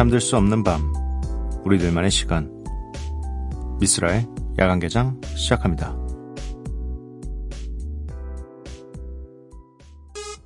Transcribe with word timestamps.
잠들 0.00 0.20
수 0.20 0.36
없는 0.36 0.62
밤, 0.62 0.92
우리들만의 1.64 2.10
시간. 2.10 2.50
미스라의 3.80 4.26
야간 4.58 4.78
개장 4.78 5.20
시작합니다. 5.36 5.94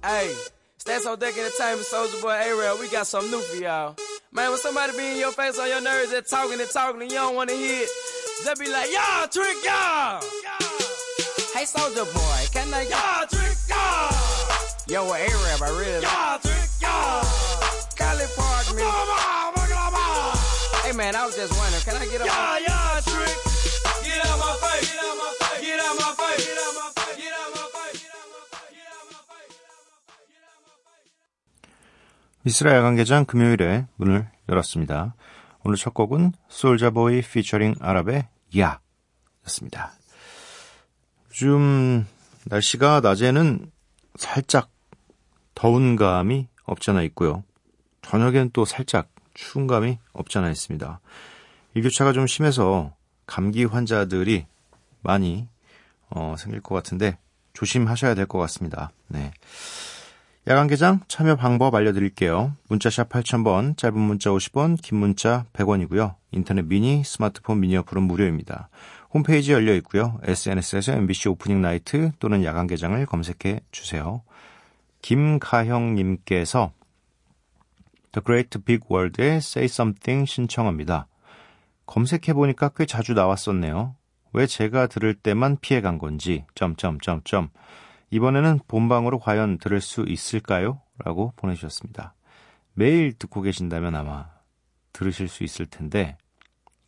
Hey, 0.03 0.35
Stats 0.79 1.07
on 1.07 1.19
Deck 1.19 1.37
Entertainment, 1.37 1.87
Soldier 1.87 2.21
Boy 2.21 2.33
A-Rail, 2.33 2.79
we 2.81 2.89
got 2.89 3.07
something 3.07 3.31
new 3.31 3.41
for 3.41 3.57
y'all. 3.57 3.95
Man, 4.33 4.51
when 4.51 4.59
somebody 4.59 4.97
be 4.97 5.13
in 5.13 5.19
your 5.19 5.33
face 5.33 5.59
on 5.59 5.69
your 5.69 5.81
nerves, 5.81 6.11
they're 6.11 6.23
talking 6.23 6.61
and 6.61 6.71
talking 6.71 7.03
and 7.03 7.11
you 7.11 7.19
don't 7.19 7.35
want 7.35 7.51
to 7.51 7.57
hear 7.57 7.83
it, 7.85 7.91
they'll 8.45 8.55
be 8.57 8.71
like, 8.71 8.91
y'all, 8.91 9.29
trick 9.29 9.57
y'all! 9.65 10.21
Hey, 11.55 11.65
Soldier 11.67 12.05
Boy, 12.05 12.41
can 12.53 12.73
I 12.73 12.83
y'all 12.89 13.27
trick 13.27 13.59
y'all? 13.69 14.11
Yo, 14.89 15.05
with 15.05 15.21
A-Rap, 15.21 15.63
I 15.63 15.71
really 15.79 16.03
Y'all 16.03 16.39
trick 16.39 16.71
y'all! 16.81 17.23
Cali 17.97 18.25
Park, 18.37 18.75
me. 18.75 19.14
man, 20.96 21.16
I 21.16 21.26
was 21.26 21.36
just 21.36 21.52
wondering, 21.58 21.84
can 21.84 21.96
I 21.96 22.06
get 22.08 22.22
up? 22.22 22.28
Yeah, 22.28 22.58
yeah, 22.68 23.02
trick. 23.04 23.36
Get 24.04 24.26
out 24.26 24.40
my 24.40 24.56
face. 24.64 24.88
Get 24.88 25.04
out 25.04 25.16
my 25.20 25.30
face. 25.40 25.62
Get 25.62 25.80
out 25.80 25.96
my 26.00 26.10
face. 26.16 26.46
Get 26.46 26.60
out 26.60 26.76
my 26.76 26.88
face. 26.96 27.16
Get 27.20 27.34
out 27.36 27.52
my 27.56 29.18
face. 29.28 29.56
이스라엘 32.46 32.82
관계장 32.82 33.26
금요일에 33.26 33.88
문을 33.98 34.30
열었습니다. 34.48 35.16
오늘 35.64 35.78
첫 35.78 35.94
곡은 35.94 36.34
솔자보이 36.48 37.22
피처링 37.24 37.76
아랍의 37.80 38.28
야 38.60 38.80
였습니다. 39.46 39.94
요즘 41.32 42.06
날씨가 42.46 43.02
낮에는 43.02 43.72
살짝 44.18 44.70
더운 45.56 45.96
감이 45.96 46.48
없잖아 46.64 47.02
있고요. 47.04 47.44
저녁엔 48.04 48.52
또 48.54 48.64
살짝 48.66 49.10
추운 49.36 49.68
감이 49.68 50.00
없잖아 50.14 50.50
있습니다. 50.50 51.00
일교차가 51.76 52.14
좀 52.14 52.26
심해서 52.26 52.94
감기 53.28 53.66
환자들이 53.66 54.48
많이 55.02 55.48
어, 56.10 56.36
생길 56.38 56.62
것 56.62 56.74
같은데 56.74 57.20
조심하셔야 57.54 58.16
될 58.16 58.26
것 58.26 58.40
같습니다. 58.40 58.92
네. 59.08 59.32
야간 60.48 60.68
개장 60.68 61.00
참여 61.08 61.36
방법 61.38 61.74
알려드릴게요. 61.74 62.54
문자샵 62.70 63.10
8000번, 63.10 63.78
짧은 63.78 64.00
문자 64.00 64.30
50원, 64.30 64.80
긴 64.82 64.98
문자 65.00 65.46
100원이고요. 65.54 66.16
인터넷 66.32 66.66
미니, 66.66 67.04
스마트폰 67.04 67.60
미니 67.60 67.76
어플은 67.78 68.04
무료입니다. 68.04 68.70
홈페이지 69.12 69.54
열려 69.54 69.74
있고요. 69.76 70.20
SNS에서 70.24 70.92
MBC 70.94 71.30
오프닝 71.30 71.62
나이트 71.62 72.12
또는 72.20 72.44
야간 72.44 72.68
개장을 72.68 73.04
검색해 73.08 73.62
주세요. 73.72 74.22
김가형님께서 75.02 76.72
The 78.16 78.24
Great 78.24 78.60
Big 78.60 78.86
World의 78.90 79.38
Say 79.38 79.66
Something 79.66 80.26
신청합니다. 80.26 81.08
검색해보니까 81.86 82.70
꽤 82.70 82.86
자주 82.86 83.14
나왔었네요. 83.14 83.98
왜 84.32 84.48
제가 84.48 84.88
들을 84.88 85.14
때만 85.14 85.58
피해간 85.60 85.98
건지, 85.98 86.46
점점점점. 86.56 87.50
이번에는 88.12 88.62
본방으로 88.70 89.20
과연 89.20 89.58
들을 89.58 89.82
수 89.82 90.06
있을까요? 90.08 90.82
라고 91.04 91.34
보내주셨습니다. 91.36 92.16
매일 92.74 93.12
듣고 93.12 93.42
계신다면 93.42 93.96
아마 93.96 94.30
들으실 94.94 95.28
수 95.28 95.44
있을 95.44 95.66
텐데, 95.66 96.18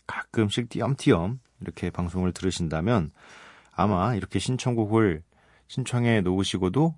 가끔씩 0.07 0.69
띄엄띄엄 0.69 1.41
이렇게 1.59 1.89
방송을 1.89 2.31
들으신다면 2.31 3.11
아마 3.73 4.15
이렇게 4.15 4.39
신청곡을 4.39 5.23
신청해 5.67 6.21
놓으시고도 6.21 6.95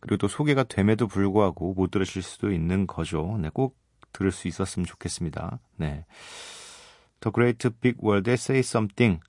그리고 0.00 0.16
또 0.16 0.28
소개가 0.28 0.64
됨에도 0.64 1.06
불구하고 1.06 1.74
못 1.74 1.90
들으실 1.90 2.22
수도 2.22 2.52
있는 2.52 2.86
거죠. 2.86 3.38
네, 3.40 3.50
꼭 3.52 3.76
들을 4.12 4.32
수 4.32 4.48
있었으면 4.48 4.86
좋겠습니다. 4.86 5.60
네. 5.76 6.04
The 7.20 7.32
Great 7.32 7.68
Big 7.80 7.98
World의 8.02 8.34
Say 8.34 8.60
Something 8.60 9.20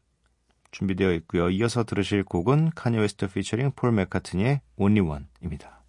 준비되어 0.72 1.12
있고요. 1.14 1.50
이어서 1.50 1.84
들으실 1.84 2.24
곡은 2.24 2.72
카니 2.72 2.98
웨스트 2.98 3.28
피처링 3.28 3.72
폴 3.76 3.92
맥카트니의 3.92 4.62
Only 4.78 5.08
One입니다. 5.08 5.81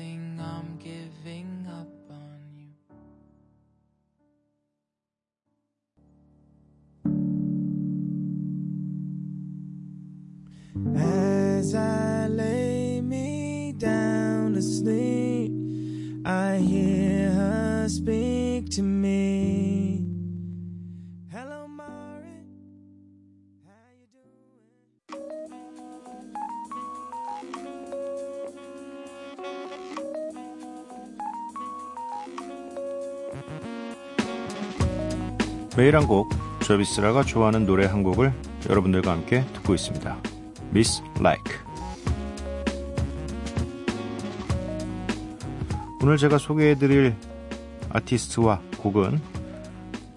I'm 0.00 0.78
giving 0.78 1.66
up 1.68 1.88
on 2.08 2.38
you. 2.54 2.68
As 10.96 11.74
I 11.74 12.28
lay 12.28 13.00
me 13.00 13.72
down 13.76 14.52
to 14.54 14.62
sleep, 14.62 15.50
I 16.24 16.58
hear 16.58 16.87
매일 35.78 35.94
한 35.94 36.08
곡, 36.08 36.28
저비스라가 36.64 37.22
좋아하는 37.22 37.64
노래 37.64 37.86
한 37.86 38.02
곡을 38.02 38.32
여러분들과 38.68 39.12
함께 39.12 39.46
듣고 39.52 39.74
있습니다. 39.74 40.18
Miss 40.70 41.00
Like. 41.20 41.54
오늘 46.02 46.16
제가 46.16 46.38
소개해드릴 46.38 47.14
아티스트와 47.90 48.60
곡은 48.78 49.20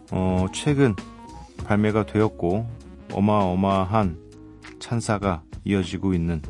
어, 0.09 0.47
최근 0.51 0.95
발매가 1.67 2.07
되었고 2.07 2.67
어마어마한 3.13 4.17
찬사가 4.79 5.43
이어지고 5.63 6.15
있는 6.15 6.41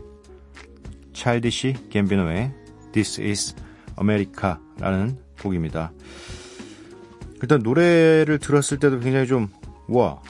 찰디시 1.12 1.90
갬비노의 1.90 2.54
This 2.94 3.20
is 3.20 3.56
America라는 4.00 5.18
곡입니다. 5.42 5.92
일단 7.42 7.60
노래를 7.64 8.40
들었을 8.40 8.80
때도 8.80 9.00
굉장히 9.00 9.28
좀, 9.28 9.48
와, 9.88 10.22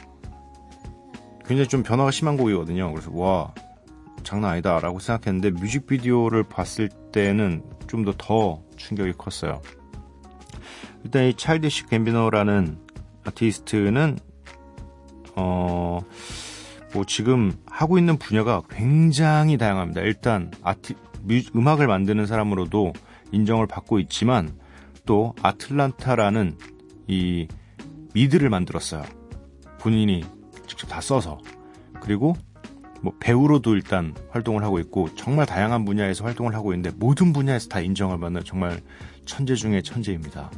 굉장히 1.46 1.68
좀 1.68 1.84
변화가 1.84 2.12
심한 2.12 2.38
곡이거든요. 2.38 2.92
그래서, 2.92 3.12
와, 3.14 3.54
장난 4.24 4.52
아니다. 4.52 4.80
라고 4.80 5.00
생각했는데, 5.00 5.52
뮤직비디오를 5.52 6.44
봤을 6.44 6.90
때는 7.12 7.64
좀 7.88 8.06
더 8.06 8.14
더 8.18 8.62
충격이 8.78 9.14
컸어요. 9.18 9.62
일단 11.04 11.26
이 11.26 11.34
찰디시 11.34 11.88
갬비노라는 11.88 12.78
아티스트는, 13.26 14.18
어, 15.36 16.00
뭐 16.94 17.06
지금 17.06 17.52
하고 17.66 17.98
있는 17.98 18.18
분야가 18.18 18.62
굉장히 18.70 19.58
다양합니다. 19.58 20.02
일단 20.02 20.52
아티, 20.62 20.94
뮤, 21.24 21.42
음악을 21.56 21.88
만드는 21.88 22.26
사람으로도 22.26 22.94
인정을 23.32 23.68
받고 23.68 24.00
있지만, 24.00 24.54
또 25.06 25.34
아틀란타라는 25.42 26.58
이 27.12 27.46
미드를 28.14 28.50
만들었어요. 28.50 29.04
본인이 29.80 30.24
직접 30.66 30.88
다 30.88 31.02
써서. 31.02 31.40
그리고 32.00 32.36
뭐 33.02 33.14
배우로도 33.20 33.76
일단 33.76 34.16
활동을 34.30 34.64
하고 34.64 34.80
있고 34.80 35.14
정말 35.16 35.46
다양한 35.46 35.84
분야에서 35.84 36.24
활동을 36.24 36.56
하고 36.56 36.74
있는데 36.74 36.96
모든 36.98 37.34
분야에서 37.34 37.68
다 37.68 37.82
인정을 37.82 38.20
받는 38.20 38.46
정말 38.46 38.82
천재 39.26 39.56
중의 39.56 39.84
천재입니다. 39.84 40.50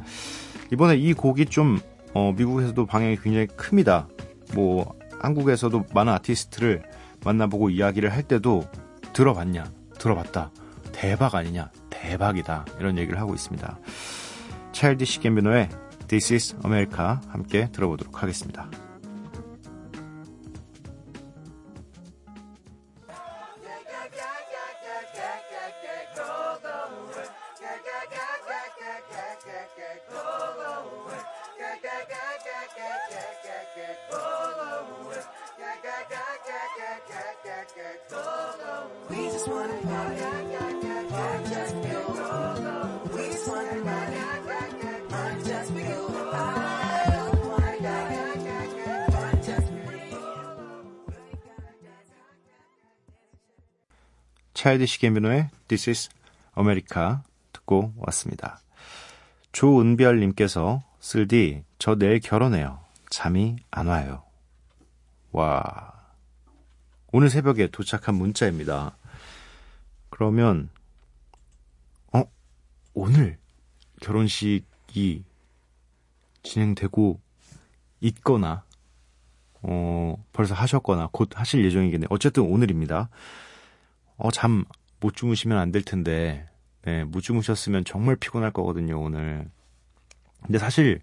이번에 0.72 0.96
이 0.96 1.12
곡이 1.12 1.46
좀 1.46 1.80
어, 2.14 2.32
미국에서도 2.36 2.86
방향이 2.86 3.16
굉장히 3.16 3.48
큽니다. 3.48 4.08
뭐 4.54 4.94
한국에서도 5.20 5.86
많은 5.92 6.12
아티스트를 6.12 6.84
만나보고 7.24 7.70
이야기를 7.70 8.12
할 8.12 8.22
때도 8.22 8.64
들어봤냐, 9.12 9.64
들어봤다, 9.98 10.52
대박 10.92 11.34
아니냐, 11.34 11.70
대박이다 11.90 12.66
이런 12.78 12.96
얘기를 12.98 13.18
하고 13.18 13.34
있습니다. 13.34 13.78
차일디시 14.72 15.20
갬비노의 15.20 15.68
This 16.08 16.32
is 16.34 16.56
America 16.64 17.16
함께 17.28 17.68
들어보도록 17.72 18.22
하겠습니다. 18.22 18.68
차일디시 54.64 54.98
게미노의 55.00 55.50
This 55.68 55.90
is 55.90 56.08
America 56.56 57.16
듣고 57.52 57.92
왔습니다. 57.98 58.62
조은별님께서 59.52 60.82
쓸디 61.00 61.64
저 61.78 61.96
내일 61.96 62.18
결혼해요. 62.18 62.80
잠이 63.10 63.56
안 63.70 63.88
와요. 63.88 64.22
와 65.32 65.92
오늘 67.12 67.28
새벽에 67.28 67.66
도착한 67.66 68.14
문자입니다. 68.14 68.96
그러면 70.08 70.70
어 72.14 72.22
오늘 72.94 73.36
결혼식이 74.00 75.24
진행되고 76.42 77.20
있거나 78.00 78.64
어, 79.60 80.24
벌써 80.32 80.54
하셨거나 80.54 81.10
곧 81.12 81.28
하실 81.34 81.66
예정이겠네요. 81.66 82.08
어쨌든 82.08 82.44
오늘입니다. 82.44 83.10
어, 84.16 84.30
잠 84.30 84.64
못 85.00 85.14
주무시면 85.16 85.58
안 85.58 85.70
될 85.70 85.82
텐데, 85.82 86.48
네, 86.82 87.04
못 87.04 87.20
주무셨으면 87.20 87.84
정말 87.84 88.16
피곤할 88.16 88.52
거거든요, 88.52 88.98
오늘. 89.02 89.50
근데 90.42 90.58
사실, 90.58 91.02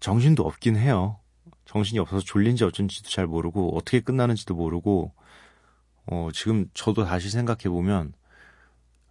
정신도 0.00 0.44
없긴 0.44 0.76
해요. 0.76 1.20
정신이 1.66 2.00
없어서 2.00 2.24
졸린지 2.24 2.64
어쩐지도 2.64 3.08
잘 3.10 3.26
모르고, 3.28 3.76
어떻게 3.76 4.00
끝나는지도 4.00 4.54
모르고, 4.56 5.12
어, 6.06 6.28
지금 6.32 6.66
저도 6.74 7.04
다시 7.04 7.30
생각해보면, 7.30 8.12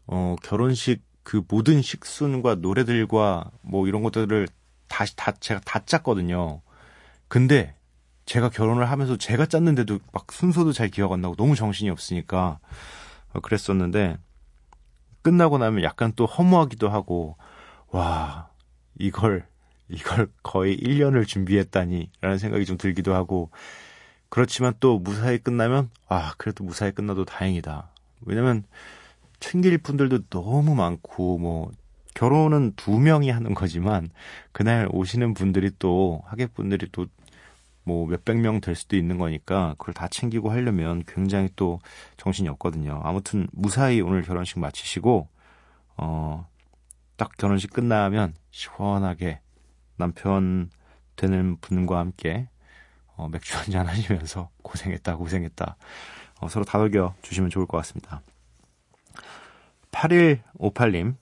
어, 0.07 0.35
결혼식 0.43 1.01
그 1.23 1.41
모든 1.47 1.81
식순과 1.81 2.55
노래들과 2.55 3.51
뭐 3.61 3.87
이런 3.87 4.03
것들을 4.03 4.47
다시 4.87 5.15
다, 5.15 5.31
제가 5.33 5.61
다 5.65 5.83
짰거든요. 5.85 6.61
근데, 7.29 7.75
제가 8.25 8.49
결혼을 8.49 8.89
하면서 8.89 9.17
제가 9.17 9.45
짰는데도 9.45 9.99
막 10.11 10.31
순서도 10.31 10.73
잘 10.73 10.89
기억 10.89 11.11
안 11.11 11.21
나고 11.21 11.35
너무 11.35 11.55
정신이 11.55 11.89
없으니까 11.89 12.59
어, 13.33 13.39
그랬었는데 13.39 14.17
끝나고 15.21 15.57
나면 15.57 15.83
약간 15.83 16.11
또 16.15 16.25
허무하기도 16.25 16.89
하고 16.89 17.37
와 17.89 18.49
이걸 18.97 19.47
이걸 19.89 20.29
거의 20.43 20.77
1년을 20.77 21.27
준비했다니 21.27 22.11
라는 22.21 22.37
생각이 22.37 22.65
좀 22.65 22.77
들기도 22.77 23.13
하고 23.13 23.51
그렇지만 24.29 24.73
또 24.79 24.99
무사히 24.99 25.37
끝나면 25.37 25.89
아 26.07 26.33
그래도 26.37 26.63
무사히 26.63 26.91
끝나도 26.91 27.25
다행이다. 27.25 27.89
왜냐면 28.21 28.63
챙길 29.39 29.77
분들도 29.77 30.27
너무 30.29 30.75
많고 30.75 31.37
뭐 31.37 31.71
결혼은 32.15 32.73
두 32.75 32.99
명이 32.99 33.29
하는 33.29 33.53
거지만 33.53 34.09
그날 34.51 34.87
오시는 34.91 35.33
분들이 35.33 35.69
또 35.77 36.23
하객분들이 36.25 36.87
또 36.91 37.05
뭐 37.85 38.07
몇백 38.07 38.37
명 38.39 38.59
될 38.59 38.75
수도 38.75 38.97
있는 38.97 39.17
거니까 39.17 39.75
그걸 39.77 39.93
다 39.93 40.07
챙기고 40.07 40.51
하려면 40.51 41.03
굉장히 41.07 41.49
또 41.55 41.79
정신이 42.17 42.49
없거든요. 42.49 42.99
아무튼 43.03 43.47
무사히 43.53 44.01
오늘 44.01 44.23
결혼식 44.23 44.59
마치시고 44.59 45.29
어, 45.97 46.47
딱 47.15 47.37
결혼식 47.37 47.71
끝나면 47.71 48.33
시원하게 48.51 49.39
남편 49.97 50.69
되는 51.15 51.57
분과 51.61 51.99
함께 51.99 52.49
어, 53.15 53.29
맥주 53.29 53.57
한잔 53.57 53.87
하시면서 53.87 54.49
고생했다 54.63 55.15
고생했다 55.15 55.77
어, 56.41 56.47
서로 56.49 56.65
다독여 56.65 57.15
주시면 57.21 57.49
좋을 57.49 57.65
것 57.65 57.77
같습니다. 57.77 58.21
8158님 59.91 61.15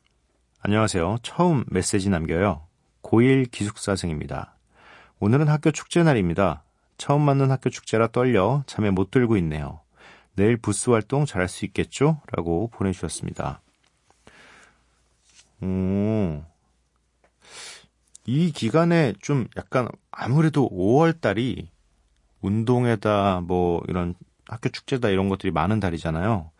안녕하세요. 0.62 1.18
처음 1.24 1.66
메시지 1.68 2.10
남겨요. 2.10 2.66
고1 3.04 3.52
기숙사생입니다. 3.52 4.53
오늘은 5.24 5.48
학교 5.48 5.72
축제 5.72 6.04
날입니다. 6.04 6.66
처음 6.98 7.22
맞는 7.22 7.50
학교 7.50 7.70
축제라 7.70 8.08
떨려 8.08 8.66
잠에 8.68 8.90
못 8.90 9.10
들고 9.10 9.38
있네요. 9.38 9.80
내일 10.36 10.58
부스 10.58 10.90
활동 10.90 11.26
잘할 11.26 11.48
수 11.48 11.64
있겠죠? 11.64 12.20
라고 12.34 12.68
보내주셨습니다. 12.74 13.62
오, 15.62 16.44
이 18.26 18.52
기간에 18.52 19.14
좀 19.22 19.48
약간 19.56 19.88
아무래도 20.12 20.70
5월 20.70 21.22
달이 21.22 21.70
운동회다 22.42 23.44
뭐 23.46 23.82
이런 23.88 24.16
학교 24.46 24.68
축제다 24.68 25.08
이런 25.08 25.30
것들이 25.30 25.54
많은 25.54 25.80
달이잖아요. 25.80 26.52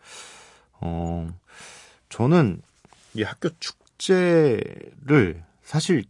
어, 0.80 1.28
저는 2.08 2.62
이 3.12 3.24
학교 3.24 3.50
축제를 3.58 5.44
사실 5.60 6.06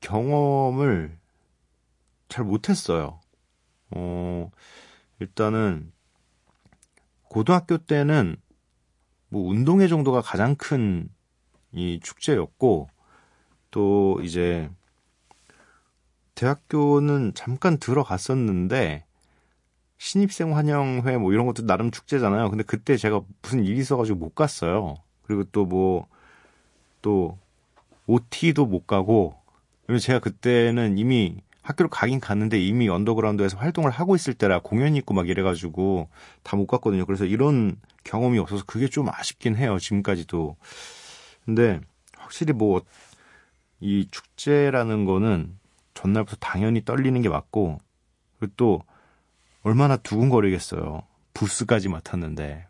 경험을 0.00 1.19
잘 2.30 2.44
못했어요. 2.46 3.20
어, 3.90 4.50
일단은, 5.18 5.92
고등학교 7.24 7.76
때는, 7.76 8.36
뭐, 9.28 9.48
운동회 9.50 9.86
정도가 9.88 10.22
가장 10.22 10.54
큰 10.56 11.10
이 11.72 12.00
축제였고, 12.02 12.88
또 13.70 14.20
이제, 14.22 14.68
대학교는 16.34 17.32
잠깐 17.34 17.78
들어갔었는데, 17.78 19.04
신입생 19.98 20.56
환영회 20.56 21.18
뭐 21.18 21.32
이런 21.32 21.46
것도 21.46 21.66
나름 21.66 21.90
축제잖아요. 21.90 22.48
근데 22.50 22.64
그때 22.64 22.96
제가 22.96 23.20
무슨 23.42 23.64
일이 23.64 23.78
있어가지고 23.80 24.18
못 24.18 24.34
갔어요. 24.34 24.96
그리고 25.22 25.44
또 25.52 25.64
뭐, 25.66 26.08
또, 27.02 27.38
OT도 28.06 28.66
못 28.66 28.86
가고, 28.86 29.34
제가 30.00 30.18
그때는 30.18 30.98
이미 30.98 31.36
학교를 31.62 31.90
가긴 31.90 32.20
갔는데 32.20 32.58
이미 32.60 32.88
언더그라운드에서 32.88 33.58
활동을 33.58 33.90
하고 33.90 34.16
있을 34.16 34.34
때라 34.34 34.60
공연이 34.60 34.98
있고 34.98 35.14
막 35.14 35.28
이래가지고 35.28 36.08
다 36.42 36.56
못 36.56 36.66
갔거든요. 36.66 37.06
그래서 37.06 37.24
이런 37.24 37.76
경험이 38.04 38.38
없어서 38.38 38.64
그게 38.66 38.88
좀 38.88 39.08
아쉽긴 39.08 39.56
해요. 39.56 39.78
지금까지도. 39.78 40.56
근데 41.44 41.80
확실히 42.16 42.52
뭐 42.52 42.82
이 43.80 44.06
축제라는 44.10 45.06
거는 45.06 45.58
전날부터 45.94 46.36
당연히 46.36 46.84
떨리는 46.84 47.20
게 47.22 47.28
맞고 47.28 47.80
그리고 48.38 48.52
또 48.56 48.82
얼마나 49.62 49.96
두근거리겠어요. 49.96 51.02
부스까지 51.34 51.88
맡았는데 51.88 52.66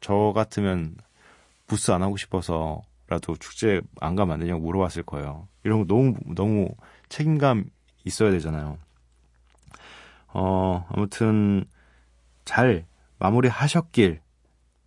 저 0.00 0.32
같으면 0.34 0.96
부스 1.66 1.90
안 1.90 2.02
하고 2.02 2.16
싶어서라도 2.16 3.36
축제 3.38 3.80
안 4.00 4.16
가면 4.16 4.34
안 4.34 4.40
되냐고 4.40 4.60
물어봤을 4.60 5.02
거예요. 5.02 5.48
이런 5.64 5.80
거 5.80 5.86
너무 5.86 6.14
너무 6.34 6.68
책임감 7.08 7.66
있어야 8.04 8.30
되잖아요. 8.30 8.78
어, 10.28 10.86
아무튼 10.90 11.64
잘 12.44 12.86
마무리 13.18 13.48
하셨길 13.48 14.20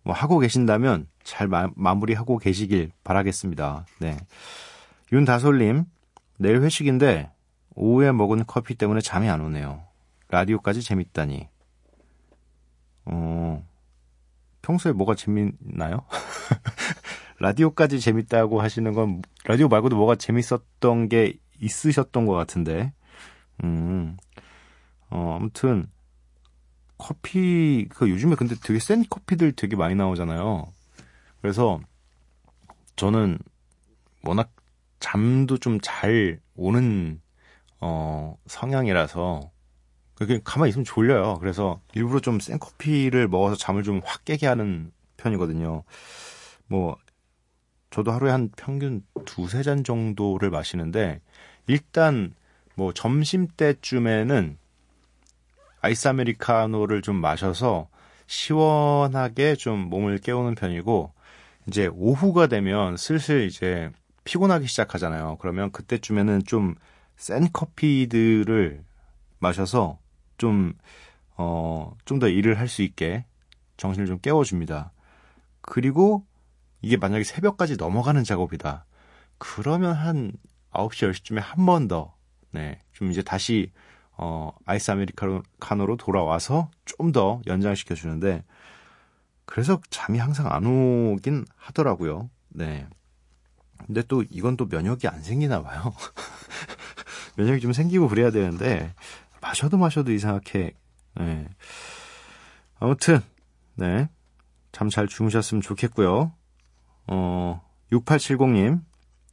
뭐 0.02 0.14
하고 0.14 0.38
계신다면 0.38 1.08
잘 1.24 1.48
마, 1.48 1.68
마무리하고 1.74 2.38
계시길 2.38 2.92
바라겠습니다. 3.04 3.86
네. 4.00 4.16
윤다솔님 5.12 5.84
내일 6.38 6.62
회식인데 6.62 7.30
오후에 7.74 8.12
먹은 8.12 8.44
커피 8.46 8.74
때문에 8.74 9.00
잠이 9.00 9.28
안 9.28 9.40
오네요. 9.40 9.82
라디오까지 10.28 10.82
재밌다니. 10.82 11.48
어, 13.06 13.66
평소에 14.62 14.92
뭐가 14.92 15.14
재밌나요? 15.14 16.04
라디오까지 17.40 18.00
재밌다고 18.00 18.60
하시는 18.60 18.92
건 18.92 19.22
라디오 19.44 19.68
말고도 19.68 19.96
뭐가 19.96 20.16
재밌었던 20.16 21.08
게 21.08 21.38
있으셨던 21.60 22.26
것 22.26 22.34
같은데 22.34 22.92
음, 23.64 24.16
어, 25.10 25.36
아무튼, 25.36 25.88
커피, 26.98 27.86
그 27.90 28.10
요즘에 28.10 28.34
근데 28.34 28.54
되게 28.62 28.78
센 28.80 29.04
커피들 29.08 29.52
되게 29.52 29.76
많이 29.76 29.94
나오잖아요. 29.94 30.72
그래서 31.42 31.80
저는 32.96 33.38
워낙 34.24 34.52
잠도 35.00 35.58
좀 35.58 35.80
잘 35.82 36.40
오는, 36.56 37.20
어, 37.80 38.36
성향이라서 38.46 39.50
그게 40.16 40.40
가만히 40.44 40.70
있으면 40.70 40.84
졸려요. 40.84 41.38
그래서 41.40 41.80
일부러 41.94 42.20
좀 42.20 42.40
센 42.40 42.58
커피를 42.58 43.28
먹어서 43.28 43.56
잠을 43.56 43.82
좀 43.84 44.00
확 44.04 44.24
깨게 44.24 44.46
하는 44.46 44.92
편이거든요. 45.18 45.84
뭐, 46.68 46.96
저도 47.90 48.12
하루에 48.12 48.30
한 48.30 48.50
평균 48.56 49.02
두세 49.24 49.62
잔 49.62 49.84
정도를 49.84 50.50
마시는데, 50.50 51.20
일단 51.68 52.34
뭐 52.78 52.92
점심 52.94 53.48
때쯤에는 53.48 54.56
아이스 55.80 56.06
아메리카노를 56.08 57.02
좀 57.02 57.16
마셔서 57.16 57.88
시원하게 58.28 59.56
좀 59.56 59.80
몸을 59.90 60.18
깨우는 60.18 60.54
편이고 60.54 61.12
이제 61.66 61.88
오후가 61.92 62.46
되면 62.46 62.96
슬슬 62.96 63.42
이제 63.46 63.90
피곤하기 64.22 64.68
시작하잖아요. 64.68 65.38
그러면 65.40 65.72
그때쯤에는 65.72 66.44
좀 66.44 66.76
센 67.18 67.50
커피들을 67.52 68.84
마셔서 69.40 69.98
좀, 70.38 70.72
어, 71.36 71.96
좀 72.04 72.20
더 72.20 72.28
일을 72.28 72.58
할 72.60 72.68
수 72.68 72.82
있게 72.82 73.24
정신을 73.76 74.06
좀 74.06 74.20
깨워줍니다. 74.20 74.92
그리고 75.60 76.24
이게 76.80 76.96
만약에 76.96 77.24
새벽까지 77.24 77.76
넘어가는 77.76 78.22
작업이다. 78.22 78.86
그러면 79.38 79.94
한 79.94 80.30
9시, 80.70 81.10
10시쯤에 81.10 81.40
한 81.40 81.66
번 81.66 81.88
더, 81.88 82.14
네, 82.58 82.80
좀 82.92 83.12
이제 83.12 83.22
다시 83.22 83.70
어, 84.16 84.50
아이스 84.66 84.90
아메리카노로 84.90 85.96
돌아와서 85.96 86.70
좀 86.84 87.12
더 87.12 87.40
연장시켜 87.46 87.94
주는데 87.94 88.42
그래서 89.44 89.80
잠이 89.90 90.18
항상 90.18 90.50
안 90.52 90.66
오긴 90.66 91.44
하더라고요. 91.54 92.28
네. 92.48 92.88
근데 93.86 94.02
또 94.08 94.24
이건 94.28 94.56
또 94.56 94.66
면역이 94.66 95.06
안 95.06 95.22
생기나 95.22 95.62
봐요. 95.62 95.94
면역이 97.38 97.60
좀 97.60 97.72
생기고 97.72 98.08
그래야 98.08 98.32
되는데 98.32 98.92
마셔도 99.40 99.78
마셔도 99.78 100.10
이상하게 100.12 100.74
네. 101.14 101.48
아무튼 102.80 103.20
네. 103.76 104.08
잠 104.72 104.88
잘 104.90 105.06
주무셨으면 105.06 105.60
좋겠고요. 105.62 106.32
어 107.06 107.62
6870님 107.92 108.80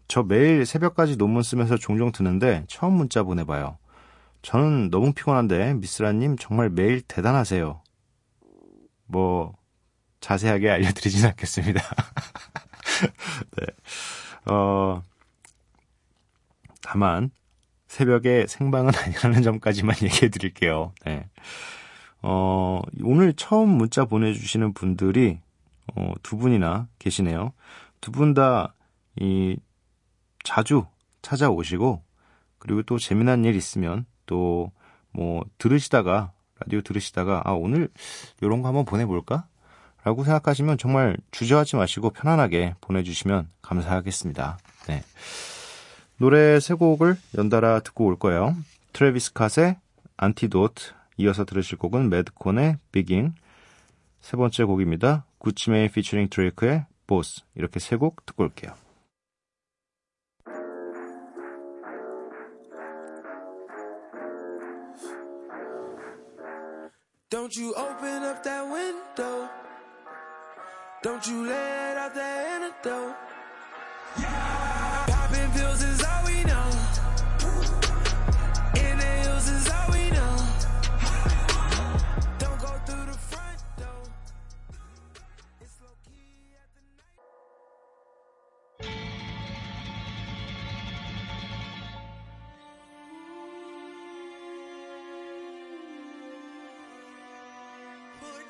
저 0.07 0.23
매일 0.23 0.65
새벽까지 0.65 1.17
논문 1.17 1.43
쓰면서 1.43 1.77
종종 1.77 2.11
드는데 2.11 2.65
처음 2.67 2.93
문자 2.93 3.23
보내봐요. 3.23 3.77
저는 4.41 4.89
너무 4.91 5.13
피곤한데 5.13 5.75
미스라님 5.75 6.37
정말 6.37 6.69
매일 6.69 7.01
대단하세요. 7.01 7.81
뭐 9.07 9.53
자세하게 10.19 10.69
알려드리진 10.69 11.25
않겠습니다. 11.25 11.81
네. 13.57 13.65
어, 14.51 15.01
다만 16.81 17.31
새벽에 17.87 18.45
생방은 18.47 18.91
아니라는 18.95 19.41
점까지만 19.41 19.95
얘기해 20.03 20.29
드릴게요. 20.29 20.93
네. 21.05 21.27
어, 22.21 22.81
오늘 23.03 23.33
처음 23.33 23.69
문자 23.69 24.05
보내주시는 24.05 24.73
분들이 24.73 25.39
어, 25.95 26.13
두 26.23 26.37
분이나 26.37 26.87
계시네요. 26.99 27.53
두 28.01 28.11
분 28.11 28.33
다 28.33 28.75
이 29.19 29.57
자주 30.45 30.85
찾아오시고 31.21 32.01
그리고 32.59 32.83
또 32.83 32.97
재미난 32.97 33.43
일 33.43 33.55
있으면 33.55 34.05
또 34.25 34.71
뭐 35.15 35.45
들으시다가 35.57 36.33
라디오 36.59 36.81
들으시다가 36.81 37.41
아 37.45 37.53
오늘 37.53 37.89
요런 38.43 38.61
거 38.61 38.67
한번 38.67 38.83
보내볼까? 38.85 39.47
라고 40.03 40.23
생각하시면 40.23 40.77
정말 40.77 41.17
주저하지 41.31 41.77
마시고 41.77 42.11
편안하게 42.11 42.75
보내주시면 42.81 43.49
감사하겠습니다. 43.61 44.57
네. 44.87 45.03
노래 46.17 46.59
세 46.59 46.73
곡을 46.73 47.17
연달아 47.37 47.79
듣고 47.79 48.05
올 48.05 48.19
거예요. 48.19 48.55
트래비스 48.93 49.33
스캇의 49.33 49.77
Antidote, 50.17 50.91
이어서 51.17 51.43
들으실 51.45 51.77
곡은 51.77 52.09
매드콘의 52.09 52.77
Beggin', 52.91 53.33
세 54.21 54.37
번째 54.37 54.65
곡입니다. 54.65 55.25
구치메이 55.39 55.89
피처링 55.89 56.27
드레이크의 56.29 56.85
Both 57.07 57.41
이렇게 57.55 57.79
세 57.79 57.95
곡 57.97 58.25
듣고 58.25 58.43
올게요. 58.43 58.73
You 67.57 67.73
open 67.75 68.23
up 68.23 68.43
that 68.43 68.69
window. 68.69 69.49
Don't 71.01 71.25
you 71.25 71.47
let 71.47 71.95
out 71.95 72.13
that 72.13 72.61
antidote. 72.61 73.15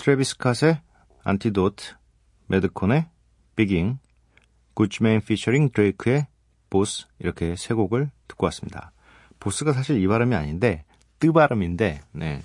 트래비스 0.00 0.38
스캇의 0.38 0.80
Antidote, 1.24 1.92
매드콘의 2.46 3.04
Beggin', 3.54 3.98
구치맨 4.72 5.20
피처링 5.20 5.72
드레이크의 5.72 6.26
Both 6.70 7.04
이렇게 7.18 7.54
세 7.54 7.74
곡을 7.74 8.10
듣고 8.26 8.46
왔습니다. 8.46 8.92
Both가 9.40 9.74
사실 9.74 10.02
이 10.02 10.06
발음이 10.06 10.34
아닌데 10.34 10.84
뜨 11.18 11.32
발음인데 11.32 12.00
네. 12.12 12.42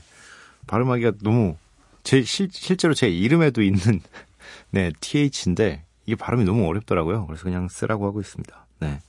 발음하기가 0.67 1.13
너무 1.23 1.55
제 2.03 2.23
실, 2.23 2.49
실제로 2.51 2.93
제 2.93 3.07
이름에도 3.07 3.61
있는 3.61 4.01
네, 4.71 4.91
TH인데 4.99 5.85
이게 6.05 6.17
발음이 6.17 6.43
너무 6.43 6.67
어렵더라고요. 6.67 7.25
그래서 7.25 7.45
그냥 7.45 7.69
쓰라고 7.69 8.05
하고 8.05 8.19
있습니다. 8.19 8.67
네. 8.81 8.99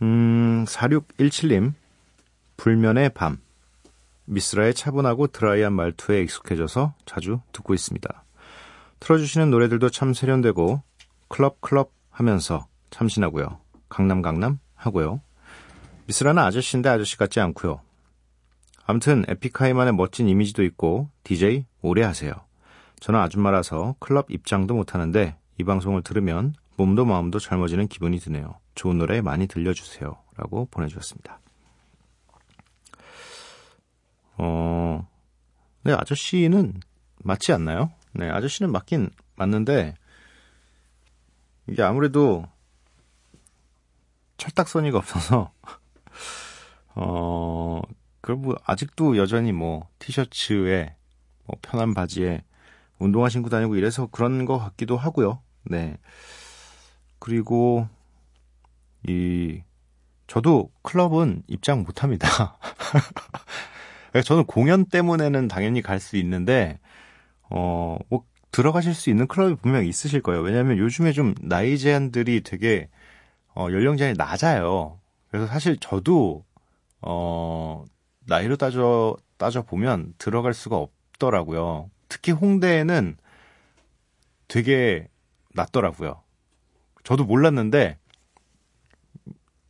음, 0.00 0.64
4617님 0.66 1.74
불면의 2.56 3.10
밤 3.10 3.36
미스라의 4.26 4.74
차분하고 4.74 5.28
드라이한 5.28 5.72
말투에 5.72 6.22
익숙해져서 6.22 6.94
자주 7.06 7.40
듣고 7.52 7.74
있습니다. 7.74 8.24
틀어주시는 9.00 9.50
노래들도 9.50 9.90
참 9.90 10.14
세련되고 10.14 10.82
클럽 11.28 11.60
클럽 11.60 11.92
하면서 12.10 12.66
참신하고요. 12.90 13.60
강남 13.88 14.22
강남 14.22 14.58
하고요. 14.74 15.20
미스라는 16.06 16.42
아저씨인데 16.42 16.88
아저씨 16.88 17.16
같지 17.16 17.40
않고요. 17.40 17.80
아무튼 18.86 19.24
에픽하이만의 19.28 19.94
멋진 19.94 20.28
이미지도 20.28 20.62
있고 20.64 21.10
DJ 21.24 21.66
오래 21.82 22.02
하세요. 22.02 22.32
저는 23.00 23.20
아줌마라서 23.20 23.96
클럽 23.98 24.30
입장도 24.30 24.74
못하는데 24.74 25.36
이 25.58 25.64
방송을 25.64 26.02
들으면 26.02 26.54
몸도 26.76 27.04
마음도 27.04 27.38
젊어지는 27.38 27.88
기분이 27.88 28.18
드네요. 28.18 28.58
좋은 28.74 28.98
노래 28.98 29.20
많이 29.20 29.46
들려주세요. 29.46 30.16
라고 30.36 30.68
보내주셨습니다. 30.70 31.40
어, 34.38 35.06
네, 35.82 35.92
아저씨는 35.92 36.80
맞지 37.22 37.52
않나요? 37.52 37.90
네, 38.12 38.28
아저씨는 38.28 38.72
맞긴 38.72 39.10
맞는데, 39.36 39.94
이게 41.68 41.82
아무래도 41.82 42.46
철딱서니가 44.36 44.98
없어서, 44.98 45.52
어, 46.94 47.80
그럼 48.20 48.42
뭐, 48.42 48.56
아직도 48.64 49.16
여전히 49.16 49.52
뭐, 49.52 49.88
티셔츠에, 49.98 50.94
뭐, 51.44 51.56
편한 51.62 51.94
바지에, 51.94 52.42
운동화 52.98 53.28
신고 53.28 53.50
다니고 53.50 53.76
이래서 53.76 54.06
그런 54.06 54.44
것 54.44 54.58
같기도 54.58 54.96
하고요. 54.96 55.42
네. 55.64 55.98
그리고, 57.18 57.88
이, 59.06 59.62
저도 60.26 60.70
클럽은 60.82 61.44
입장 61.46 61.82
못 61.82 62.02
합니다. 62.02 62.58
저는 64.22 64.44
공연 64.46 64.86
때문에는 64.86 65.48
당연히 65.48 65.82
갈 65.82 66.00
수 66.00 66.16
있는데, 66.16 66.78
어, 67.50 67.98
뭐, 68.08 68.24
들어가실 68.52 68.94
수 68.94 69.10
있는 69.10 69.26
클럽이 69.26 69.56
분명히 69.56 69.88
있으실 69.88 70.22
거예요. 70.22 70.42
왜냐면 70.42 70.78
요즘에 70.78 71.12
좀 71.12 71.34
나이 71.42 71.78
제한들이 71.78 72.42
되게, 72.42 72.88
어, 73.54 73.68
연령 73.70 73.96
제한이 73.96 74.16
낮아요. 74.18 75.00
그래서 75.30 75.46
사실 75.46 75.76
저도, 75.78 76.44
어, 77.02 77.84
나이로 78.26 78.56
따져, 78.56 79.16
따져 79.38 79.62
보면 79.62 80.14
들어갈 80.18 80.54
수가 80.54 80.76
없더라고요. 80.76 81.90
특히 82.08 82.32
홍대에는 82.32 83.16
되게 84.48 85.08
낮더라고요. 85.54 86.22
저도 87.04 87.24
몰랐는데, 87.24 87.98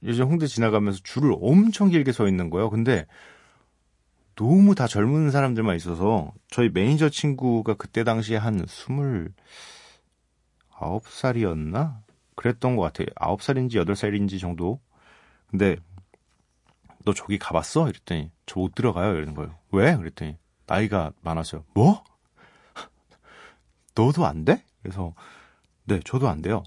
요즘 0.05 0.27
홍대 0.27 0.47
지나가면서 0.47 1.01
줄을 1.03 1.35
엄청 1.41 1.89
길게 1.91 2.13
서 2.13 2.29
있는 2.29 2.51
거예요. 2.51 2.71
근데 2.71 3.07
너무 4.37 4.75
다 4.75 4.87
젊은 4.87 5.31
사람들만 5.31 5.77
있어서 5.77 6.33
저희 6.51 6.69
매니저 6.69 7.09
친구가 7.09 7.75
그때 7.75 8.05
당시에 8.05 8.37
한 8.37 8.65
스물 8.69 9.33
아홉 10.79 11.09
살이었나? 11.09 12.03
그랬던 12.35 12.77
것 12.77 12.83
같아요. 12.83 13.07
아홉 13.17 13.43
살인지 13.43 13.79
여덟 13.79 13.97
살인지 13.97 14.39
정도. 14.39 14.79
근데 15.51 15.77
너 17.05 17.15
저기 17.15 17.39
가봤어? 17.39 17.89
이랬더니 17.89 18.31
저 18.45 18.61
못 18.61 18.75
들어가요. 18.75 19.15
이러는 19.15 19.35
거예요. 19.35 19.57
왜? 19.73 19.97
그랬더니 19.97 20.37
나이가 20.67 21.13
많아서요. 21.23 21.65
뭐? 21.73 22.05
너도 23.95 24.27
안 24.27 24.45
돼? 24.45 24.63
그래서 24.83 25.15
네, 25.85 26.01
저도 26.05 26.29
안 26.29 26.43
돼요. 26.43 26.63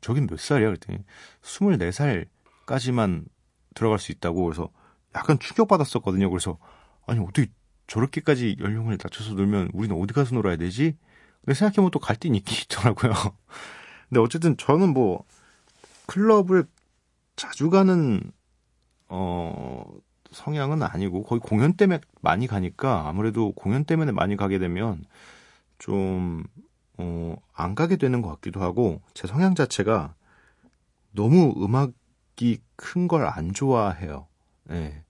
저긴 0.00 0.26
몇 0.26 0.40
살이야? 0.40 0.68
그랬더니 0.68 1.00
24살까지만 1.42 3.26
들어갈 3.74 3.98
수 3.98 4.10
있다고 4.12 4.44
그래서 4.44 4.70
약간 5.14 5.38
충격받았었거든요. 5.38 6.30
그래서 6.30 6.56
아니 7.10 7.20
어떻게 7.20 7.48
저렇게까지 7.88 8.56
연령을 8.60 8.98
낮춰서 9.02 9.34
놀면 9.34 9.70
우리는 9.72 9.96
어디 10.00 10.14
가서 10.14 10.34
놀아야 10.34 10.56
되지? 10.56 10.96
근데 11.44 11.54
생각해보면 11.54 11.90
또 11.90 11.98
갈등이 11.98 12.38
있긴 12.38 12.56
있더라고요. 12.64 13.12
근데 14.08 14.20
어쨌든 14.20 14.56
저는 14.56 14.90
뭐 14.94 15.24
클럽을 16.06 16.66
자주 17.36 17.70
가는 17.70 18.20
어 19.08 19.84
성향은 20.30 20.82
아니고 20.82 21.24
거의 21.24 21.40
공연 21.40 21.74
때문에 21.74 22.00
많이 22.20 22.46
가니까 22.46 23.08
아무래도 23.08 23.52
공연 23.52 23.84
때문에 23.84 24.12
많이 24.12 24.36
가게 24.36 24.58
되면 24.58 25.04
좀 25.78 26.44
어, 26.98 27.36
안 27.54 27.74
가게 27.74 27.96
되는 27.96 28.22
것 28.22 28.28
같기도 28.30 28.60
하고 28.62 29.00
제 29.14 29.26
성향 29.26 29.54
자체가 29.54 30.14
너무 31.12 31.54
음악이 31.64 32.60
큰 32.76 33.08
걸 33.08 33.24
안 33.26 33.52
좋아해요. 33.52 34.28
네. 34.64 35.02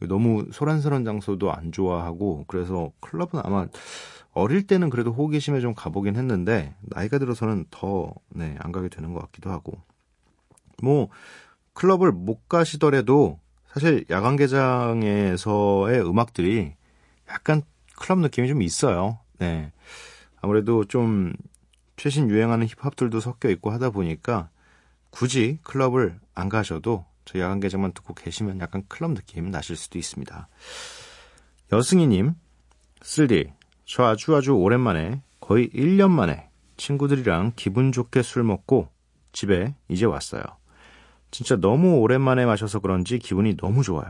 너무 0.00 0.46
소란스러운 0.52 1.04
장소도 1.04 1.52
안 1.52 1.72
좋아하고 1.72 2.44
그래서 2.46 2.92
클럽은 3.00 3.40
아마 3.44 3.66
어릴 4.32 4.66
때는 4.66 4.90
그래도 4.90 5.12
호기심에 5.12 5.60
좀 5.60 5.74
가보긴 5.74 6.16
했는데 6.16 6.74
나이가 6.82 7.18
들어서는 7.18 7.66
더 7.70 8.12
네, 8.28 8.56
안 8.60 8.70
가게 8.72 8.88
되는 8.88 9.12
것 9.12 9.20
같기도 9.20 9.50
하고 9.50 9.72
뭐 10.82 11.08
클럽을 11.72 12.12
못 12.12 12.48
가시더라도 12.48 13.40
사실 13.66 14.04
야간 14.10 14.36
개장에서의 14.36 16.00
음악들이 16.00 16.74
약간 17.28 17.62
클럽 17.96 18.18
느낌이 18.20 18.48
좀 18.48 18.62
있어요. 18.62 19.18
네. 19.38 19.72
아무래도 20.40 20.84
좀 20.84 21.32
최신 21.96 22.30
유행하는 22.30 22.66
힙합들도 22.66 23.20
섞여 23.20 23.48
있고 23.50 23.70
하다 23.70 23.90
보니까 23.90 24.50
굳이 25.10 25.58
클럽을 25.62 26.18
안 26.34 26.48
가셔도 26.48 27.04
저 27.28 27.38
야간 27.40 27.60
개장만 27.60 27.92
듣고 27.92 28.14
계시면 28.14 28.58
약간 28.60 28.82
클럽 28.88 29.12
느낌 29.12 29.50
나실 29.50 29.76
수도 29.76 29.98
있습니다. 29.98 30.48
여승희님, 31.70 32.32
쓸디, 33.02 33.52
저 33.84 34.04
아주 34.04 34.34
아주 34.34 34.52
오랜만에 34.52 35.20
거의 35.38 35.68
1년 35.68 36.08
만에 36.08 36.48
친구들이랑 36.78 37.52
기분 37.54 37.92
좋게 37.92 38.22
술 38.22 38.44
먹고 38.44 38.88
집에 39.32 39.74
이제 39.88 40.06
왔어요. 40.06 40.42
진짜 41.30 41.56
너무 41.56 41.98
오랜만에 41.98 42.46
마셔서 42.46 42.80
그런지 42.80 43.18
기분이 43.18 43.58
너무 43.58 43.82
좋아요. 43.82 44.08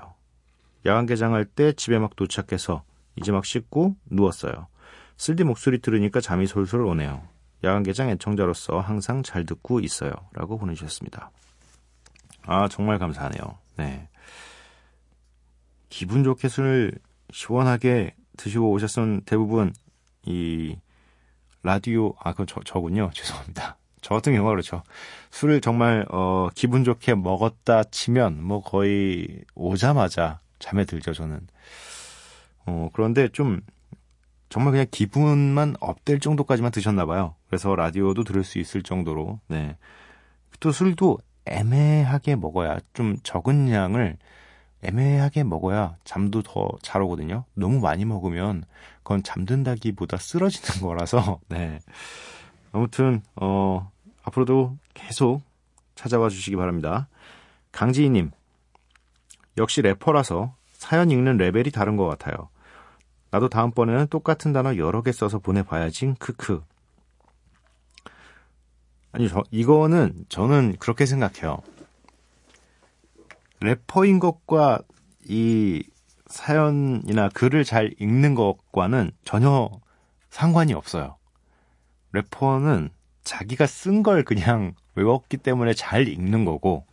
야간 0.86 1.04
개장할 1.04 1.44
때 1.44 1.72
집에 1.72 1.98
막 1.98 2.14
도착해서 2.14 2.84
이제 3.16 3.32
막 3.32 3.44
씻고 3.44 3.96
누웠어요. 4.10 4.68
쓸디 5.16 5.42
목소리 5.42 5.80
들으니까 5.80 6.20
잠이 6.20 6.46
솔솔 6.46 6.86
오네요. 6.86 7.26
야간 7.64 7.82
개장 7.82 8.10
애청자로서 8.10 8.78
항상 8.78 9.24
잘 9.24 9.44
듣고 9.44 9.80
있어요. 9.80 10.12
라고 10.34 10.56
보내주셨습니다. 10.56 11.32
아, 12.48 12.66
정말 12.66 12.98
감사하네요. 12.98 13.58
네. 13.76 14.08
기분 15.90 16.24
좋게 16.24 16.48
술 16.48 16.92
시원하게 17.30 18.14
드시고 18.38 18.70
오셨으면 18.70 19.20
대부분 19.26 19.74
이 20.24 20.76
라디오, 21.62 22.14
아, 22.20 22.32
그건 22.32 22.46
저, 22.46 22.60
저군요. 22.64 23.10
죄송합니다. 23.14 23.76
저 24.00 24.14
같은 24.14 24.32
경우가 24.32 24.50
그렇죠. 24.50 24.82
술을 25.30 25.60
정말, 25.60 26.06
어, 26.08 26.48
기분 26.54 26.84
좋게 26.84 27.16
먹었다 27.16 27.84
치면 27.84 28.42
뭐 28.42 28.62
거의 28.62 29.44
오자마자 29.54 30.40
잠에 30.58 30.86
들죠, 30.86 31.12
저는. 31.12 31.46
어, 32.64 32.88
그런데 32.94 33.28
좀 33.28 33.60
정말 34.48 34.72
그냥 34.72 34.86
기분만 34.90 35.76
업될 35.80 36.20
정도까지만 36.20 36.70
드셨나 36.70 37.04
봐요. 37.04 37.34
그래서 37.48 37.76
라디오도 37.76 38.24
들을 38.24 38.42
수 38.42 38.58
있을 38.58 38.82
정도로. 38.82 39.40
네. 39.48 39.76
또 40.60 40.72
술도 40.72 41.18
애매하게 41.52 42.36
먹어야 42.36 42.78
좀 42.94 43.16
적은 43.22 43.70
양을 43.70 44.16
애매하게 44.82 45.44
먹어야 45.44 45.96
잠도 46.04 46.42
더 46.42 46.68
잘 46.82 47.02
오거든요. 47.02 47.44
너무 47.54 47.80
많이 47.80 48.04
먹으면 48.04 48.64
그건 49.02 49.22
잠든다기보다 49.22 50.16
쓰러지는 50.18 50.86
거라서. 50.86 51.40
네. 51.48 51.78
아무튼 52.72 53.22
어 53.36 53.90
앞으로도 54.22 54.76
계속 54.94 55.42
찾아와 55.94 56.28
주시기 56.28 56.56
바랍니다. 56.56 57.08
강지희 57.72 58.10
님. 58.10 58.30
역시 59.56 59.82
래퍼라서 59.82 60.54
사연 60.72 61.10
읽는 61.10 61.36
레벨이 61.38 61.70
다른 61.70 61.96
것 61.96 62.06
같아요. 62.06 62.48
나도 63.30 63.48
다음번에는 63.48 64.06
똑같은 64.06 64.52
단어 64.52 64.76
여러 64.76 65.02
개 65.02 65.12
써서 65.12 65.38
보내봐야지. 65.38 66.14
크크. 66.18 66.62
아니, 69.18 69.28
저, 69.28 69.42
이거는 69.50 70.26
저는 70.28 70.76
그렇게 70.78 71.04
생각해요. 71.04 71.58
래퍼인 73.60 74.20
것과 74.20 74.78
이 75.26 75.82
사연이나 76.26 77.28
글을 77.30 77.64
잘 77.64 77.92
읽는 77.98 78.36
것과는 78.36 79.10
전혀 79.24 79.70
상관이 80.30 80.72
없어요. 80.72 81.16
래퍼는 82.12 82.90
자기가 83.24 83.66
쓴 83.66 84.04
걸 84.04 84.22
그냥 84.22 84.74
외웠기 84.94 85.36
때문에 85.38 85.74
잘 85.74 86.06
읽는 86.06 86.44
거고, 86.44 86.86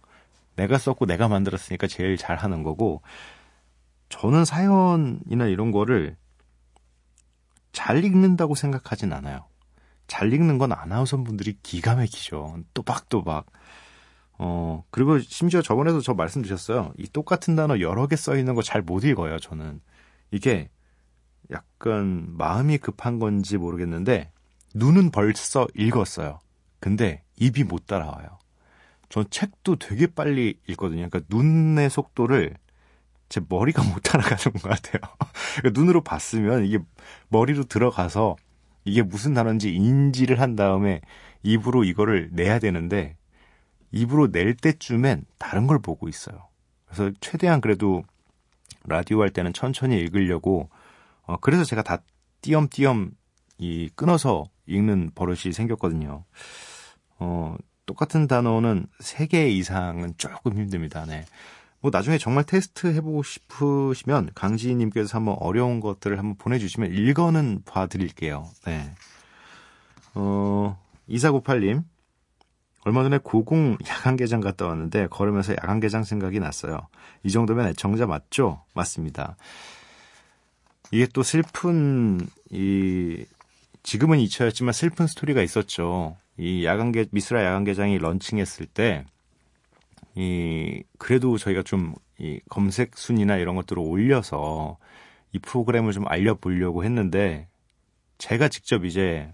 내가 0.56 0.80
썼고 0.80 1.06
내가 1.06 1.28
만들었으니까 1.28 1.86
제일 1.86 2.18
잘 2.18 2.38
하는 2.38 2.64
거고, 2.64 3.04
저는 4.10 4.46
사연이나 4.46 5.46
이런 5.46 5.72
거를 5.72 6.16
잘 7.72 8.04
읽는다고 8.04 8.56
생각하진 8.56 9.14
않아요. 9.14 9.46
잘 10.08 10.34
읽는 10.34 10.58
건 10.58 10.72
아나운서 10.72 11.18
분들이 11.18 11.58
기가 11.64 11.96
막히죠. 11.96 12.58
또박또박. 12.74 13.46
어, 14.38 14.84
그리고 14.92 15.20
심지어 15.20 15.62
저번에도 15.62 16.02
저 16.02 16.14
말씀 16.14 16.42
드렸어요. 16.42 16.94
이 16.98 17.08
똑같은 17.08 17.56
단어 17.56 17.80
여러 17.80 18.08
개 18.08 18.16
써 18.16 18.36
있는 18.36 18.54
거 18.56 18.62
잘 18.62 18.82
못 18.82 19.04
읽어요, 19.06 19.40
저는. 19.40 19.82
이게 20.32 20.70
약간 21.52 22.26
마음이 22.38 22.78
급한 22.80 23.20
건지 23.20 23.58
모르겠는데, 23.58 24.32
눈은 24.76 25.12
벌써 25.12 25.68
읽었어요. 25.76 26.40
근데 26.80 27.24
입이 27.38 27.64
못 27.64 27.86
따라와요. 27.88 28.40
전 29.10 29.26
책도 29.30 29.78
되게 29.78 30.08
빨리 30.08 30.60
읽거든요. 30.68 31.08
그러니까 31.10 31.22
눈의 31.30 31.90
속도를 31.90 32.56
제 33.30 33.42
머리가 33.48 33.84
못 33.84 34.02
따라가는 34.02 34.60
것 34.62 34.64
같아요. 34.70 35.02
그러니까 35.58 35.80
눈으로 35.80 36.04
봤으면 36.04 36.66
이게 36.66 36.80
머리로 37.30 37.64
들어가서 37.66 38.36
이게 38.86 39.02
무슨 39.02 39.34
단어인지 39.34 39.74
인지를 39.74 40.40
한 40.40 40.56
다음에 40.56 41.02
입으로 41.44 41.84
이거를 41.84 42.30
내야 42.32 42.60
되는데 42.60 43.18
입으로 43.92 44.32
낼 44.32 44.56
때쯤엔 44.56 45.26
다른 45.38 45.68
걸 45.68 45.80
보고 45.80 46.08
있어요. 46.08 46.48
그래서 46.86 47.12
최대한 47.20 47.62
그래도 47.62 48.04
라디오 48.86 49.22
할 49.22 49.30
때는 49.32 49.54
천천히 49.54 49.98
읽으려고 50.00 50.70
어 51.24 51.38
그래서 51.38 51.64
제가 51.64 51.82
다 51.82 52.02
띄엄띄엄 52.42 53.12
이 53.58 53.90
끊어서 53.96 54.46
읽는 54.68 55.12
버릇이 55.16 55.54
생겼거든요. 55.54 56.24
어 57.20 57.56
똑같은 57.86 58.28
단어는 58.28 58.88
3개 59.00 59.50
이상은 59.52 60.14
조금 60.18 60.58
힘듭니다. 60.58 61.06
네. 61.06 61.26
뭐 61.86 61.92
나중에 61.94 62.18
정말 62.18 62.44
테스트 62.46 62.88
해보고 62.88 63.22
싶으시면 63.22 64.32
강지희님께서 64.34 65.20
한번 65.20 65.36
어려운 65.40 65.80
것들을 65.80 66.18
한번 66.18 66.36
보내주시면 66.36 66.92
읽어는 66.92 67.62
봐드릴게요. 67.64 68.50
네. 68.66 68.92
어, 70.16 70.82
2498님. 71.08 71.84
얼마 72.86 73.04
전에 73.04 73.20
고궁 73.20 73.78
야간개장 73.88 74.42
갔다 74.42 74.66
왔는데 74.66 75.06
걸으면서 75.12 75.54
야간개장 75.54 76.04
생각이 76.04 76.40
났어요. 76.40 76.88
이 77.22 77.30
정도면 77.30 77.68
애청자 77.68 78.08
맞죠? 78.08 78.64
맞습니다. 78.74 79.38
이게 80.90 81.06
또 81.14 81.22
슬픈 81.22 82.20
이 82.50 83.26
지금은 83.84 84.18
잊혀졌지만 84.22 84.74
슬픈 84.74 85.06
스토리가 85.06 85.44
있었죠. 85.44 86.18
이 86.40 86.66
야간개 86.66 87.06
미스라 87.12 87.46
야간개장이 87.46 88.00
런칭했을 88.00 88.66
때 88.66 89.06
이 90.16 90.84
그래도 90.98 91.38
저희가 91.38 91.64
좀 91.64 91.96
이 92.18 92.40
검색 92.50 92.98
순위나 92.98 93.38
이런 93.38 93.56
것들을 93.56 93.82
올려서 93.82 94.78
이 95.34 95.40
프로그램을 95.40 95.92
좀 95.92 96.08
알려보려고 96.08 96.84
했는데 96.84 97.48
제가 98.18 98.48
직접 98.48 98.86
이제 98.86 99.34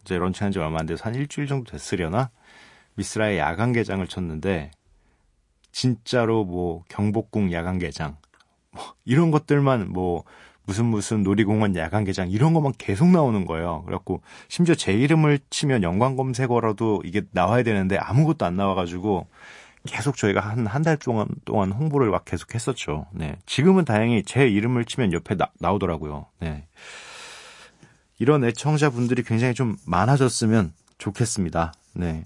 이제 0.00 0.16
런칭한 0.16 0.52
지 0.52 0.58
얼마 0.58 0.80
안 0.80 0.86
돼서 0.86 1.04
한 1.04 1.14
일주일 1.14 1.46
정도 1.46 1.70
됐으려나 1.72 2.30
미스라의 2.94 3.38
야간 3.38 3.72
개장을 3.72 4.06
쳤는데 4.06 4.70
진짜로 5.72 6.44
뭐 6.44 6.84
경복궁 6.88 7.52
야간 7.52 7.78
개장 7.78 8.16
뭐 8.70 8.94
이런 9.04 9.30
것들만 9.30 9.90
뭐 9.90 10.24
무슨 10.64 10.86
무슨 10.86 11.22
놀이공원 11.22 11.76
야간 11.76 12.04
개장 12.04 12.30
이런 12.30 12.54
것만 12.54 12.72
계속 12.78 13.08
나오는 13.08 13.44
거예요. 13.44 13.82
그래갖고 13.84 14.22
심지어 14.48 14.74
제 14.74 14.92
이름을 14.92 15.38
치면 15.50 15.82
연관 15.82 16.16
검색어라도 16.16 17.02
이게 17.04 17.22
나와야 17.32 17.62
되는데 17.62 17.98
아무것도 17.98 18.46
안 18.46 18.56
나와가지고 18.56 19.28
계속 19.86 20.16
저희가 20.16 20.40
한 20.40 20.66
한 20.66 20.82
달 20.82 20.96
동안 20.96 21.28
동안 21.44 21.72
홍보를 21.72 22.10
막 22.10 22.24
계속 22.24 22.54
했었죠. 22.54 23.06
네. 23.12 23.36
지금은 23.46 23.84
다행히 23.84 24.22
제 24.24 24.46
이름을 24.48 24.84
치면 24.84 25.12
옆에 25.12 25.36
나, 25.36 25.50
나오더라고요. 25.58 26.26
네. 26.40 26.66
이런 28.18 28.44
애청자분들이 28.44 29.22
굉장히 29.22 29.54
좀 29.54 29.76
많아졌으면 29.86 30.72
좋겠습니다. 30.98 31.72
네. 31.94 32.24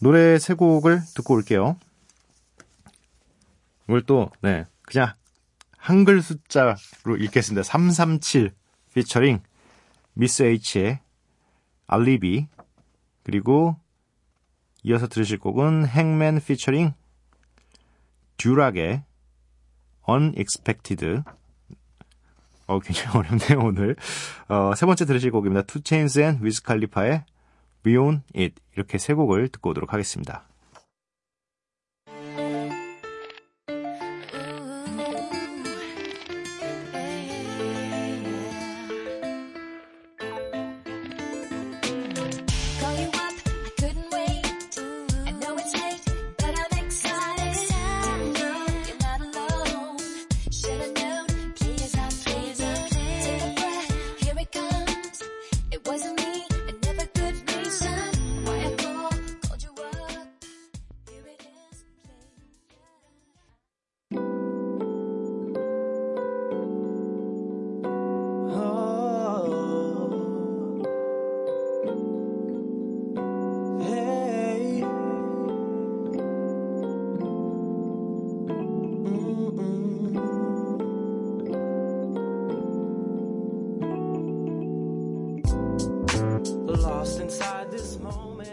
노래 0.00 0.38
세 0.38 0.54
곡을 0.54 1.00
듣고 1.14 1.34
올게요. 1.34 1.76
이걸 3.88 4.02
또, 4.02 4.30
네. 4.40 4.64
그냥 4.82 5.12
한글 5.78 6.22
숫자로 6.22 6.76
읽겠습니다. 7.18 7.62
337 7.62 8.52
피처링 8.94 9.40
미스 10.14 10.42
H의 10.42 11.00
알리비 11.86 12.46
그리고 13.24 13.76
이어서 14.84 15.08
들으실 15.08 15.38
곡은 15.38 15.86
행맨 15.88 16.40
피처링 16.40 16.92
듀락의 18.36 19.02
Unexpected 20.08 21.22
어, 22.66 22.78
굉장히 22.80 23.18
어렵네요, 23.18 23.58
오늘. 23.66 23.96
어, 24.48 24.74
세 24.74 24.86
번째 24.86 25.04
들으실 25.04 25.30
곡입니다. 25.30 25.62
투 25.62 25.82
체인스 25.82 26.20
and 26.20 26.38
위즈 26.42 26.62
칼리파의 26.62 27.24
We 27.82 27.98
Own 27.98 28.22
It 28.36 28.54
이렇게 28.74 28.98
세 28.98 29.12
곡을 29.12 29.48
듣고 29.48 29.70
오도록 29.70 29.92
하겠습니다. 29.92 30.46
Mm-mm. 86.74 86.82
Lost 86.82 87.20
inside 87.20 87.70
this 87.70 87.98
moment. 87.98 88.50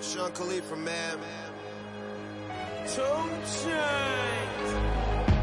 Sean 0.00 0.32
Khalifa, 0.32 0.76
man. 0.76 1.18
Two 2.86 3.02
chains. 3.62 4.74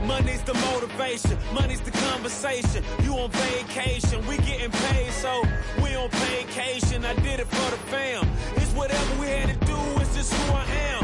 Money's 0.07 0.41
the 0.43 0.53
motivation, 0.53 1.37
money's 1.53 1.81
the 1.81 1.91
conversation. 1.91 2.83
You 3.03 3.13
on 3.17 3.29
vacation, 3.31 4.25
we 4.27 4.37
getting 4.37 4.71
paid, 4.71 5.11
so 5.11 5.43
we 5.83 5.95
on 5.95 6.09
vacation. 6.09 7.03
I 7.05 7.13
did 7.15 7.39
it 7.39 7.47
for 7.47 7.71
the 7.71 7.77
fam. 7.89 8.27
It's 8.57 8.71
whatever 8.73 9.19
we 9.19 9.27
had 9.27 9.49
to 9.49 9.65
do, 9.65 9.77
it's 10.01 10.15
just 10.15 10.33
who 10.33 10.53
I 10.53 10.63
am. 10.63 10.94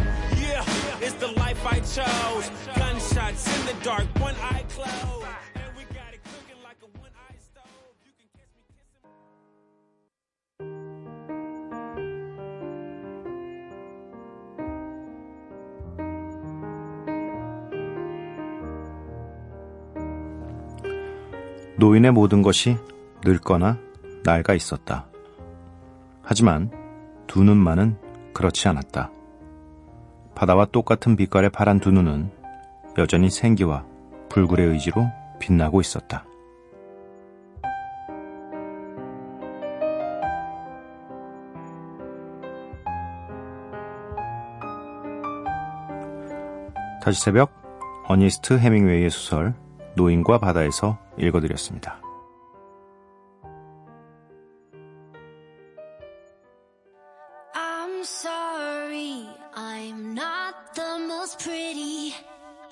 I 1.65 1.79
chose. 1.79 2.49
Gunshots 2.75 3.45
in 3.47 3.65
the 3.65 3.75
dark, 3.83 4.07
one 4.19 4.35
eye 4.41 4.63
closed. 4.73 5.27
And 5.55 5.71
we 5.77 5.83
got 5.93 6.13
it 6.13 6.21
cooking 6.23 6.61
like 6.63 6.77
a 6.81 6.87
one 6.99 7.13
eye 7.15 7.37
stove. 7.39 7.95
You 8.05 8.11
can 8.17 8.27
catch 8.35 8.53
me 8.57 8.63
kissing. 8.73 9.01
노인의 21.77 22.11
모든 22.11 22.41
것이 22.41 22.77
늙거나 23.23 23.77
낡아 24.23 24.53
있었다. 24.53 25.07
하지만 26.23 26.71
두 27.27 27.43
눈만은 27.43 27.97
그렇지 28.33 28.67
않았다. 28.67 29.11
바다와 30.41 30.65
똑같은 30.71 31.15
빛깔의 31.15 31.51
파란 31.51 31.79
두 31.79 31.91
눈은 31.91 32.31
여전히 32.97 33.29
생기와 33.29 33.85
불굴의 34.29 34.69
의지로 34.69 35.07
빛나고 35.39 35.81
있었다. 35.81 36.25
다시 47.03 47.21
새벽 47.21 47.51
어니스트 48.07 48.57
해밍웨이의 48.57 49.11
소설 49.11 49.53
노인과 49.95 50.39
바다에서 50.39 50.97
읽어드렸습니다. 51.19 52.00
pretty. 61.40 62.14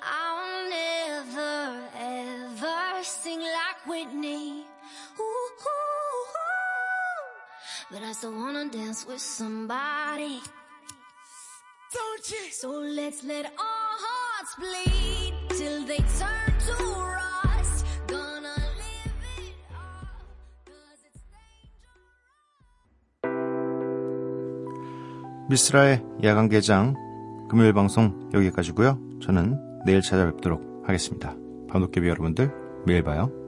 I'll 0.01 0.69
never 0.69 1.81
ever 1.97 3.03
sing 3.03 3.39
like 3.39 3.79
Whitney. 3.87 4.65
Ooh, 5.19 5.23
ooh, 5.23 6.27
ooh. 6.29 7.25
But 7.91 8.03
I 8.03 8.11
still 8.13 8.33
wanna 8.33 8.69
dance 8.69 9.05
with 9.07 9.21
somebody. 9.21 10.41
Don't 11.93 12.29
you? 12.29 12.51
So 12.51 12.69
let's 12.69 13.23
let 13.23 13.45
our 13.45 13.93
hearts 14.05 14.55
bleed 14.59 15.33
till 15.57 15.85
they 15.85 16.01
turn 16.19 16.51
to 16.67 16.73
rust. 17.17 17.85
Gonna 18.07 18.55
live 18.81 19.21
it 19.39 19.55
all, 19.71 20.05
'cause 20.65 21.01
it's 21.07 21.21
미스라의 25.49 26.03
야간 26.23 26.49
개장 26.49 26.95
금요일 27.50 27.72
방송 27.72 28.30
여기까지고요. 28.32 28.96
저는 29.20 29.58
내일 29.84 30.02
찾아뵙도록 30.02 30.84
하겠습니다. 30.84 31.34
밤도깨비 31.68 32.06
여러분들 32.06 32.48
매일 32.86 33.02
봐요. 33.02 33.39